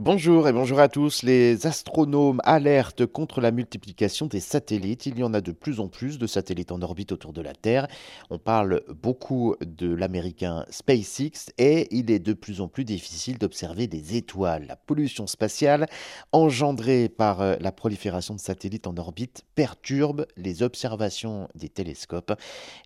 [0.00, 1.22] Bonjour et bonjour à tous.
[1.22, 5.06] Les astronomes alertent contre la multiplication des satellites.
[5.06, 7.54] Il y en a de plus en plus de satellites en orbite autour de la
[7.54, 7.86] Terre.
[8.28, 13.86] On parle beaucoup de l'américain SpaceX et il est de plus en plus difficile d'observer
[13.86, 14.66] des étoiles.
[14.66, 15.86] La pollution spatiale
[16.32, 22.32] engendrée par euh, la prolifération de satellites en orbite perturbe les observations des télescopes.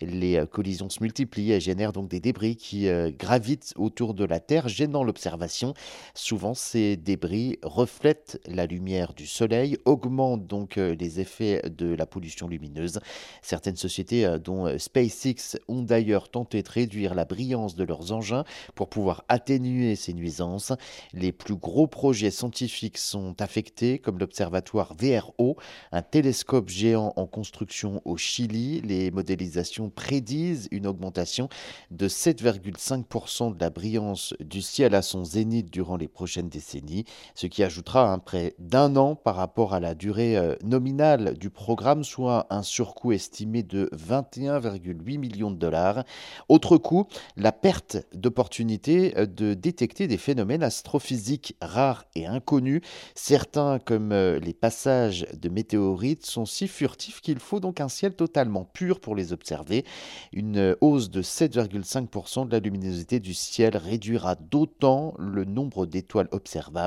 [0.03, 4.27] Les euh, collisions se multiplient et génèrent donc des débris qui euh, gravitent autour de
[4.27, 5.73] la Terre, gênant l'observation.
[6.13, 12.07] Souvent, c'est débris reflètent la lumière du soleil, augmentent donc euh, les effets de la
[12.07, 13.01] pollution lumineuse.
[13.43, 18.13] Certaines sociétés, euh, dont euh, SpaceX, ont d'ailleurs tenté de réduire la brillance de leurs
[18.13, 20.73] engins pour pouvoir atténuer ces nuisances.
[21.13, 25.57] Les plus gros projets scientifiques sont affectés, comme l'observatoire VRO,
[25.93, 28.81] un télescope géant en construction au Chili.
[28.83, 31.49] Les modélisations prédisent une augmentation
[31.91, 36.88] de 7,5% de la brillance du ciel à son zénith durant les prochaines décennies
[37.35, 41.51] ce qui ajoutera un prêt d'un an par rapport à la durée euh, nominale du
[41.51, 46.05] programme, soit un surcoût estimé de 21,8 millions de dollars.
[46.49, 52.81] Autre coût, la perte d'opportunité euh, de détecter des phénomènes astrophysiques rares et inconnus.
[53.15, 58.15] Certains, comme euh, les passages de météorites, sont si furtifs qu'il faut donc un ciel
[58.15, 59.85] totalement pur pour les observer.
[60.33, 66.78] Une hausse de 7,5% de la luminosité du ciel réduira d'autant le nombre d'étoiles observables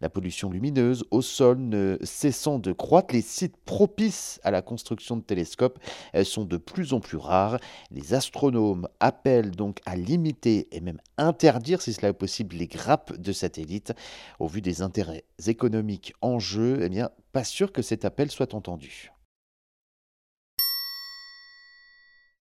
[0.00, 5.16] la pollution lumineuse au sol ne cessant de croître, les sites propices à la construction
[5.16, 5.78] de télescopes
[6.24, 7.58] sont de plus en plus rares.
[7.90, 13.16] Les astronomes appellent donc à limiter et même interdire, si cela est possible, les grappes
[13.16, 13.92] de satellites.
[14.38, 19.12] Au vu des intérêts économiques en jeu, eh pas sûr que cet appel soit entendu.